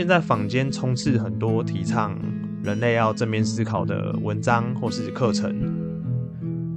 [0.00, 2.18] 现在坊间充斥很多提倡
[2.64, 5.54] 人类要正面思考的文章或是课程，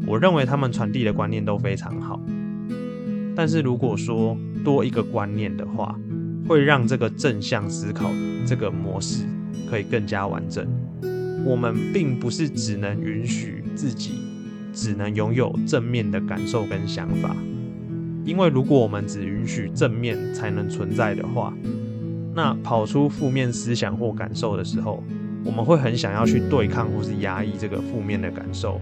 [0.06, 2.20] 我认为他们传递的观念都非常好。
[3.34, 5.98] 但是如果说多一个观念的话，
[6.50, 8.12] 会让这个正向思考
[8.46, 9.24] 这个模式
[9.70, 10.68] 可以更加完整。
[11.46, 14.16] 我们并不是只能允许自己
[14.74, 17.34] 只能拥有正面的感受跟想法，
[18.26, 21.54] 因为如果我们只允许正面才能存在的话，
[22.36, 25.04] 那跑出负面思想或感受的时候，
[25.46, 28.82] 我们会很想要去对抗或是压抑这个负面的感受，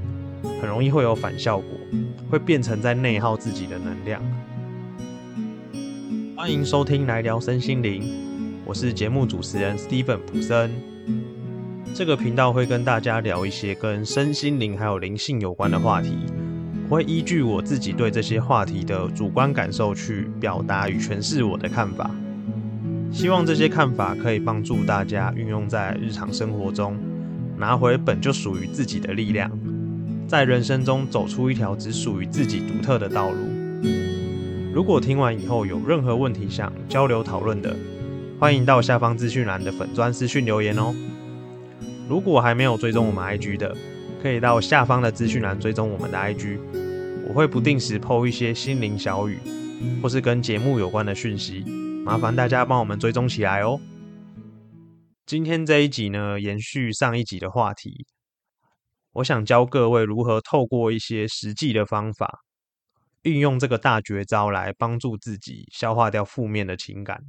[0.62, 1.68] 很容易会有反效果，
[2.30, 4.22] 会变成在内耗自己的能量。
[6.34, 8.02] 欢迎收听来聊身心灵，
[8.66, 10.72] 我是节目主持人 Steven 普森。
[11.94, 16.16] 这个频道会跟大家聊一些跟身心灵还有灵性有关的话题，
[16.90, 22.10] 我会依据我自己对这些话题的主观感受去表达与诠释我的看法。
[23.12, 26.98] 希望这些看法可以帮助大家运用在日常生活中，
[27.58, 29.52] 拿回本就属于自己的力量，
[30.28, 33.38] 在人生中走出一条只属于自己独特的道路。
[34.74, 37.76] 如果听完以后有任何问题想交流讨论的，
[38.40, 40.96] 欢迎到下方资讯栏的粉砖私讯留言哦。
[42.08, 43.76] 如果还没有追踪我们 IG 的，
[44.24, 46.58] 可以到下方的资讯栏追踪我们的 IG，
[47.28, 49.38] 我会不定时 PO 一些心灵小语，
[50.02, 51.81] 或是跟节目有关的讯息。
[52.04, 53.80] 麻烦大家帮我们追踪起来哦。
[55.28, 58.08] 今天这一集呢，延续上一集的话题，
[59.14, 62.40] 我想教各位如何透过一些实际的方法，
[63.22, 67.22] 运用这个大绝招来帮助自己消化掉负面的情感。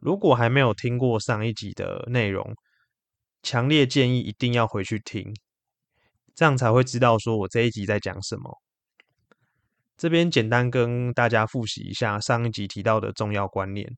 [0.00, 2.56] 如果还没有听过上一集的内容，
[3.44, 5.32] 强烈建议一定要回去听，
[6.34, 8.60] 这样才会知道说我这一集在讲什么。
[9.96, 13.96] 这边简单跟大家复习一下上一集提到的重要观念：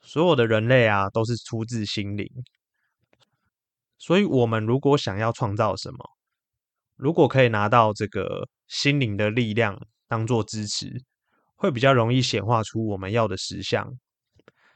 [0.00, 2.30] 所有的人类啊，都是出自心灵。
[3.96, 5.98] 所以，我们如果想要创造什么，
[6.94, 11.02] 如果可以拿到这个心灵的力量当做支持，
[11.56, 13.90] 会比较容易显化出我们要的实相。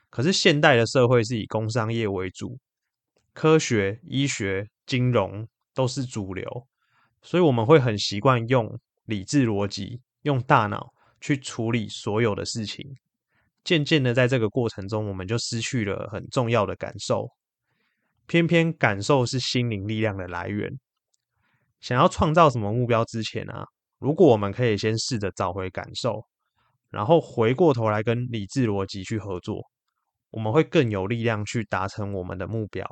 [0.09, 2.59] 可是，现代的社会是以工商业为主，
[3.35, 6.67] 科学、医学、金融都是主流，
[7.21, 10.01] 所以我们会很习惯用理智逻辑。
[10.22, 12.84] 用大脑去处理所有的事情，
[13.62, 17.28] 渐渐的，在这个过程中，我们就失去了很重要的感受。
[18.27, 20.78] 偏偏感受是心灵力量的来源。
[21.81, 23.66] 想要创造什么目标之前啊，
[23.99, 26.25] 如果我们可以先试着找回感受，
[26.91, 29.61] 然后回过头来跟理智逻辑去合作，
[30.31, 32.87] 我们会更有力量去达成我们的目标。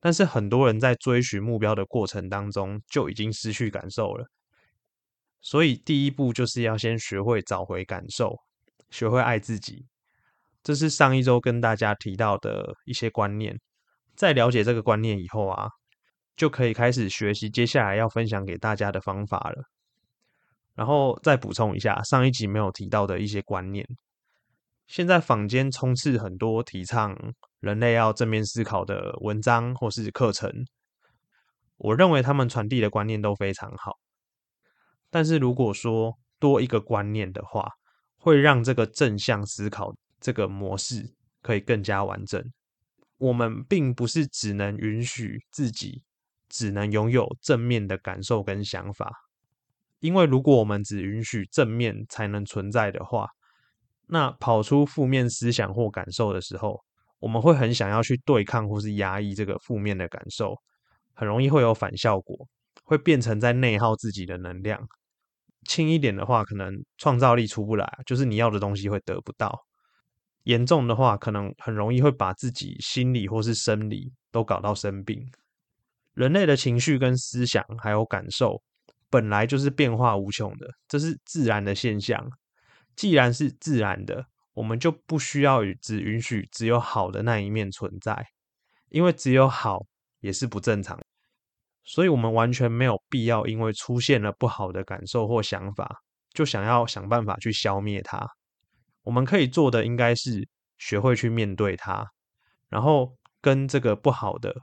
[0.00, 4.26] 但是很多人在追寻目标的过程当中，就已经失去感受了。
[5.44, 8.34] 所以第一步就是要先学会找回感受，
[8.88, 9.84] 学会爱自己。
[10.62, 13.60] 这是上一周跟大家提到的一些观念。
[14.16, 15.68] 在了解这个观念以后啊，
[16.34, 19.62] 就可以开始学习接下来要分享给大家的方法了。
[20.74, 23.86] 然后再补充一下上一集没有提到的一些观念。
[24.86, 27.14] 现在坊间充斥很多提倡
[27.60, 30.50] 人类要正面思考的文章或是课程，
[31.76, 33.98] 我认为他们传递的观念都非常好。
[35.14, 37.70] 但是如果说多一个观念的话，
[38.18, 42.44] 会让这个正向思考这个模式可以更加完整。
[43.18, 46.02] 我们并不是只能允许自己
[46.48, 49.08] 只能拥有正面的感受跟想法，
[50.00, 53.28] 因为如果我们只允许正面才能存在的话，
[54.08, 56.82] 那跑出负面思想或感受的时候，
[57.20, 60.56] 我们会很想要去对抗或是压抑这个负面的感受，
[61.12, 62.48] 很容易会有反效果，
[62.82, 64.84] 会变成在内耗自己的能量。
[65.64, 69.50] 轻一点的话，可能创造力出不来，就是你要的东西会得不到；
[70.44, 75.26] 严重的话，可能很容易会把自己心理或是生理都搞到生病。
[76.14, 78.62] 人类的情绪跟思想还有感受，
[79.10, 82.30] 本来就是变化无穷的，这是自然的现象。
[82.94, 88.24] 既然是自然的，我们就不需要只允许只有好的那一面存在，
[88.90, 89.86] 因为只有好
[90.20, 91.00] 也是不正常。
[91.84, 96.00] 所以，我们完全没有必要，因为出现了不好的感受或想法，
[96.32, 98.26] 就想要想办法去消灭它。
[99.02, 100.48] 我们可以做的，应该是
[100.78, 102.06] 学会去面对它，
[102.70, 104.54] 然后跟这个不好的、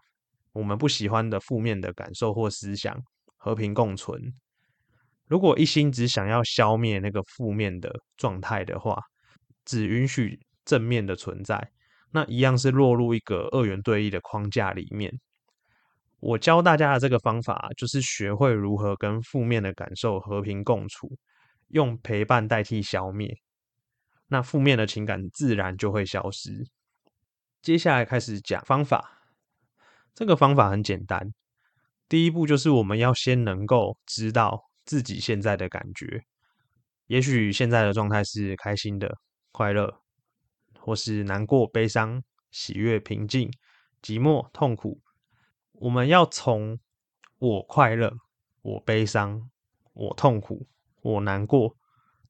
[0.52, 3.00] 我们不喜欢的负面的感受或思想
[3.38, 4.20] 和平共存。
[5.28, 9.00] 如果一心只想要消灭那个负面的状态的话，
[9.64, 11.72] 只允许正面的存在，
[12.12, 15.14] 那一样是落入一个二元对立的框架里面。
[16.22, 21.18] 我教大家的这个方法，就是学会如何跟负面的感受和平共处，
[21.70, 23.36] 用陪伴代替消灭，
[24.28, 26.68] 那负面的情感自然就会消失。
[27.62, 29.24] 接下来开始讲方法。
[30.14, 31.34] 这个方法很简单，
[32.08, 36.24] 第一步就是我们要先能够知道自己现在的感觉。
[37.08, 39.18] 也许现在的状态是开心的、
[39.52, 40.02] 快乐，
[40.80, 42.22] 或是难过、悲伤、
[42.52, 43.52] 喜悦、平静、
[44.04, 45.02] 寂寞、痛苦。
[45.82, 46.78] 我们要从
[47.40, 48.14] 我快乐、
[48.62, 49.50] 我悲伤、
[49.94, 50.68] 我痛苦、
[51.02, 51.76] 我难过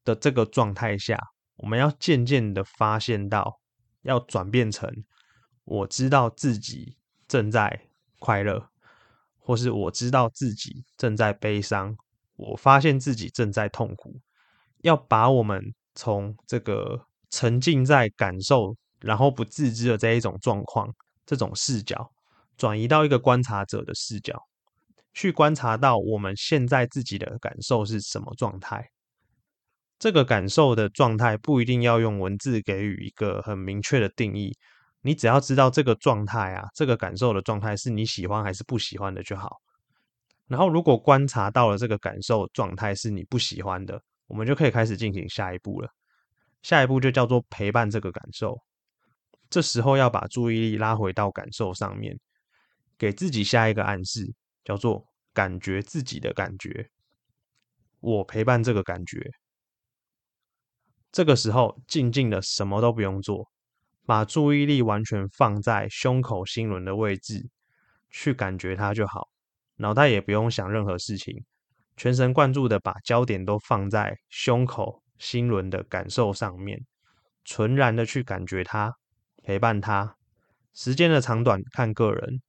[0.06, 1.19] 的这个状态下，
[1.57, 3.59] 我们要渐渐的发现到，
[4.03, 4.89] 要转变成
[5.65, 6.98] 我知道自己。
[7.27, 7.88] 正在
[8.19, 8.69] 快乐，
[9.39, 11.95] 或是我知道自己正在悲伤，
[12.36, 14.19] 我发现自己正在痛苦。
[14.80, 20.94] 要把我们从这个沉浸在感受，然后不自知的这一种状况、
[21.25, 22.12] 这种视角，
[22.57, 24.42] 转移到一个观察者的视角，
[25.13, 28.92] 去观察到我们现在自己的感受是什么状态。
[30.00, 34.57] 这个感受的状态不一定要用文字给予一个很明确的定义。
[35.01, 39.57] 你只要知道这个状态啊，这个感受的状态是你喜欢还是不喜欢的就好。
[40.48, 45.89] 然后，如果观察到了这个感受状态是你不喜欢的，我们就可以开始进行下一步了。
[46.62, 48.59] 下一步就叫做陪伴这个感受。
[49.50, 52.19] 这时候要把注意力拉回到感受上面，
[53.01, 54.31] 给自己下一个暗示，
[54.63, 55.03] 叫做
[55.33, 56.88] 感觉自己的感觉。
[58.00, 59.31] 我陪伴这个感觉。
[61.12, 63.50] 这个时候，静静的什么都不用做。
[64.06, 67.50] 把注意力完全放在胸口心轮的位置，
[68.12, 69.30] 去感觉它就好，
[69.77, 71.44] 脑袋也不用想任何事情，
[71.98, 76.86] 全神贯注的把焦点都放在胸口心轮的感受上面，
[77.45, 78.94] 纯然的去感觉它，
[79.44, 80.15] 陪伴它。
[80.75, 82.42] 时间的长短看个人，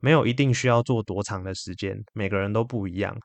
[0.00, 3.16] 没有一定需要做多长的时间，每个人都不一样。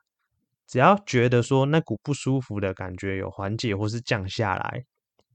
[0.66, 4.84] 只要觉得说那股不舒服的感觉有缓解或是降下来，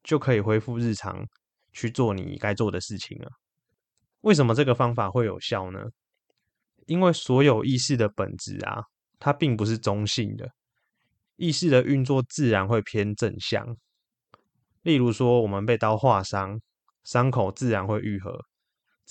[0.04, 1.28] 就可以恢复日常。
[1.74, 3.32] 去做你该做的事情了。
[4.24, 5.80] 为什么这个方法会有效呢？
[6.86, 8.84] 因为所有意识的本质啊，
[9.18, 10.52] 它并不是中性的。
[11.38, 13.78] 意识的运作自然会偏正向。
[14.82, 16.60] 例如说，我们被刀划伤，
[17.06, 18.44] 伤口自然会愈合。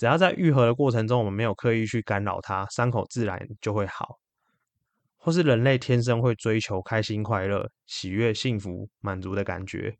[0.01, 4.17] 只要在愈合的过程中，我们没有刻意去干扰它，伤口自然就会好。
[5.15, 9.95] 或是人类天生会追求开心、快乐、喜悦、幸福、满足的感觉。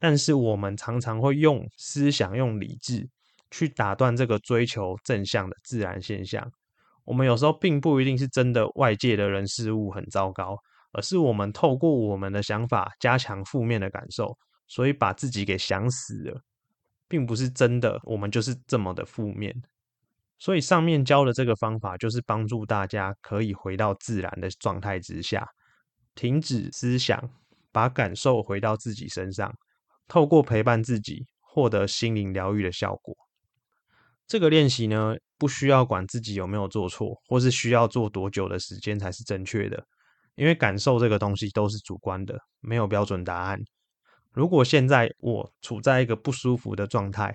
[0.00, 3.08] 但是我们常常会用思想、用理智
[3.52, 6.50] 去打断这个追求正向的自然现象。
[7.04, 10.58] 我们有时候并不一定是真的外界的人事物很糟糕，
[10.90, 14.36] 而是我们透过我们的想法加强负面的感受，
[14.66, 16.40] 所以把自己给想死了，
[17.12, 19.54] 并不是真的我们就是这么的负面。
[20.38, 25.46] 所以上面教的这个方法，就是帮助大家可以回到自然的状态之下，
[26.14, 27.22] 停止思想，
[27.70, 29.54] 把感受回到自己身上。
[30.08, 33.14] 透过陪伴自己，获得心灵疗愈的效果。
[34.26, 39.84] 这个练习呢，不需要管自己有没有做错，或是需要做多久的时间才是正确的。
[40.34, 43.60] 因为感受这个东西都是主观的，没有标准答案。
[44.32, 47.34] 如果现在我处在一个不舒服的状态，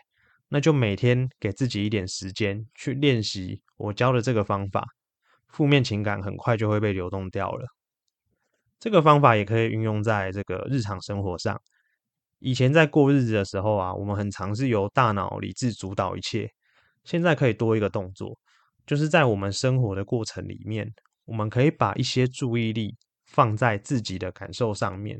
[0.50, 4.88] 那就每天给自己一点时间去练习我教的这个方法，
[5.48, 7.68] 负面情感很快就会被流动掉了。
[8.80, 11.60] 这个方法也可以运用在这个日常生活上。
[12.40, 16.50] 以前在过日子的时候啊，我们很常是由大脑理智主导一切。
[17.04, 18.38] 现在可以多一个动作，
[18.86, 20.94] 就是在我们生活的过程里面，
[21.26, 25.20] 我们可以把一些注意力放在自己的感受上面，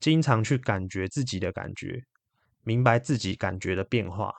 [0.00, 2.02] 经常去感觉自己的感觉，
[2.62, 4.32] 明白自己感觉的变化。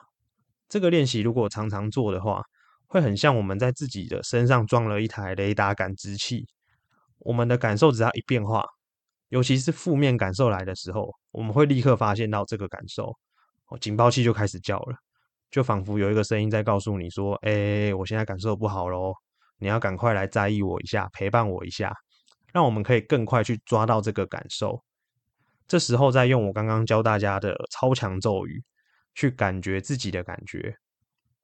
[0.68, 2.42] 这个练习如果常常做的话，
[2.86, 6.46] 会很像我们在自己的身上装了一台雷达感知器，
[7.18, 8.64] 我们的感受只要一变化。
[9.30, 13.14] 尤其是负面感受来的时候，我们会立刻发现到这个感受，
[13.66, 14.96] 哦，警报器就开始叫了，
[15.50, 19.12] 就仿佛有一个声音在告诉你说：“哎，我现在感受不好喽，
[19.58, 21.94] 你要赶快来在意我一下，陪伴我一下，
[22.54, 24.82] 让我们可以更快去抓到这个感受。
[25.68, 28.60] 这时候再用我刚刚教大家的超强咒语，
[29.14, 30.74] 去感觉自己的感觉，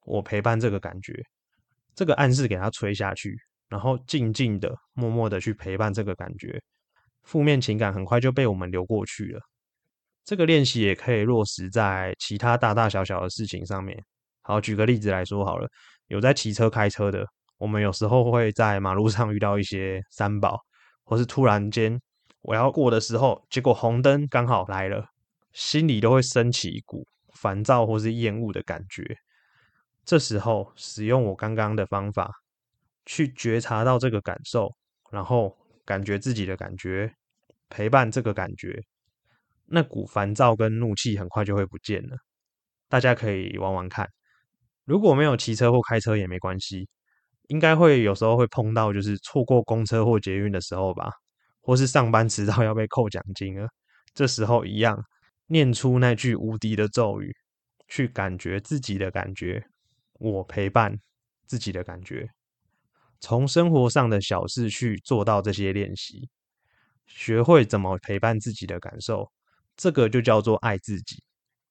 [0.03, 1.13] 我陪伴这个感觉，
[1.95, 3.37] 这个暗示给它吹下去，
[3.69, 6.59] 然后静静的、默默的去陪伴这个感觉。”
[7.23, 9.39] 负面情感很快就被我们流过去了。
[10.23, 13.97] 这个练习也可以落实在其他大大小小的事情上面。
[14.41, 15.67] 好，举个例子来说好了，
[16.07, 17.25] 有在骑车开车的，
[17.57, 20.59] 我们有时候会在马路上遇到一些三宝，
[21.03, 21.99] 或是突然间
[22.45, 25.05] 我要过的时候，结果红灯刚好来了，
[25.51, 29.03] 心里都会升起一股烦躁或是厌恶的感觉。
[30.03, 32.31] 这时候使用我刚刚的方法，
[33.05, 34.71] 去觉察到这个感受，
[35.11, 35.55] 然后。
[35.87, 37.13] 感觉自己的感觉，
[37.69, 38.81] 陪伴这个感觉，
[39.67, 42.17] 那股烦躁跟怒气很快就会不见了。
[42.89, 44.09] 大家可以玩玩看。
[44.83, 46.89] 如果没有骑车或开车也没关系，
[47.49, 51.11] 应该会有时候会碰到，就是错过公车或捷运的时候吧，
[51.65, 53.67] 或是上班迟到 要被扣奖金了。
[54.13, 55.03] 这时候一样，
[55.47, 57.35] 念出那句无敌的咒语，
[57.87, 59.65] 去感觉自己的感觉，
[60.19, 60.95] 我陪伴
[61.47, 62.29] 自己的感觉，
[63.19, 66.29] 从生活上的小事去做到这些练习，
[67.07, 69.29] 学会怎么陪伴自己的感受，
[69.75, 71.23] 这个就叫做爱自己。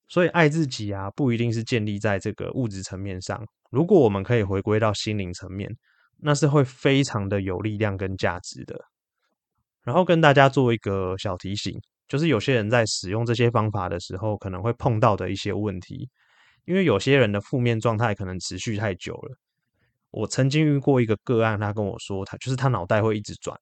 [0.09, 3.43] 所以爱自己啊，不一定是建立在这个物质层面上。
[3.71, 5.75] 如果我们可以回归到心灵层面，
[6.19, 8.79] 那是会非常的有力量跟价值的。
[9.85, 16.09] 然后跟大家做一个小提醒，就是有些人在使用这些方法的时候，可能会碰到的一些问题。
[16.65, 19.37] 因为有些人的负面状态可能持续太久了。
[20.11, 23.59] 我曾经遇过一个个案，他跟我说，他就是他脑袋会一直转，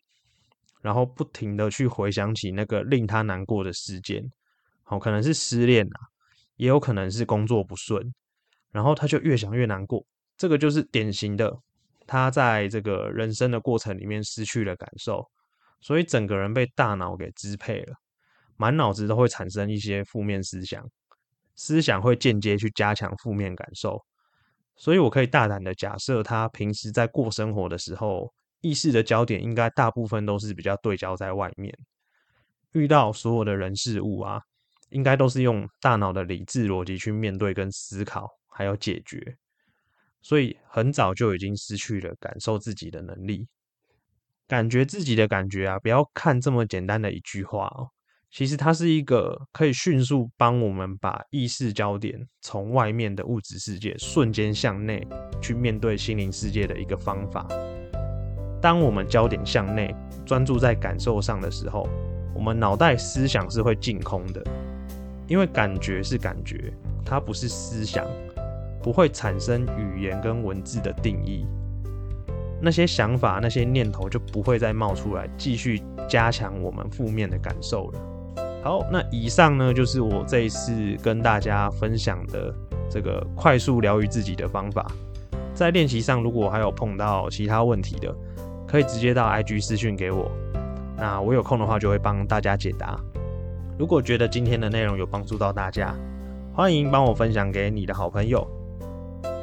[0.81, 4.23] 然后不停的去回想起那个令他难过的事件，
[4.85, 5.99] 好，可能是失恋啊。
[6.57, 8.15] 也有可能是工作不顺，
[8.71, 10.05] 然后他就越想越难过。
[10.37, 11.53] 这个就是典型的，
[12.07, 15.29] 他在这个人生的过程里面失去了感受，
[15.83, 17.95] 所以整个人被大脑给支配了，
[18.57, 20.83] 满脑子都会产生一些负面思想，
[21.55, 24.03] 思想会间接去加强负面感受。
[24.77, 31.77] 所以我可以大胆的假设，他平时在过生活的时候，意识的焦点应该大部分都是比较对焦在外面，
[32.73, 34.41] 遇到所有的人事物啊。
[34.91, 39.39] 应该都是用大脑的理智逻辑去面对跟思考，还有解决，
[40.21, 43.49] 所以很早就已经失去了感受自己的能力，
[44.49, 45.79] 感觉自己的感觉啊！
[45.79, 47.89] 不要看这么简单的一句话哦，
[48.31, 55.07] 其实它是一个可以迅速帮我们把意识焦点从外面的物质世界瞬间向内
[55.41, 57.47] 去面对心灵世界的一个方法。
[58.61, 59.95] 当我们焦点向内，
[60.25, 61.89] 专注在感受上的时候，
[62.35, 64.43] 我们脑袋思想是会净空的。
[65.29, 66.73] 因为感觉是感觉，
[67.07, 68.07] 它不是思想，
[68.83, 71.47] 不会产生语言跟文字的定义。
[72.65, 78.01] 那些想法、那些念头就不会再冒出来，继续加强我们负面的感受了。
[78.63, 82.55] 好，那以上呢就是我这一次跟大家分享的
[82.89, 84.87] 这个快速疗愈自己的方法。
[85.53, 88.15] 在练习上，如果还有碰到其他问题的，
[88.67, 90.31] 可以直接到 IG 私讯给我，
[90.97, 92.99] 那我有空的话就会帮大家解答。
[93.77, 95.95] 如果觉得今天的内容有帮助到大家，
[96.55, 98.47] 欢迎帮我分享给你的好朋友。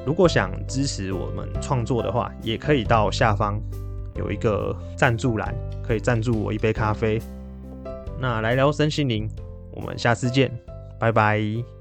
[0.10, 3.62] 如果想支持我们创作的话，也可以到下方
[4.16, 7.22] 有一个赞助栏，可以赞助我一杯咖啡。
[8.20, 9.30] 那来聊身心灵，
[9.72, 10.52] 我们下次见，
[11.00, 11.79] 拜拜。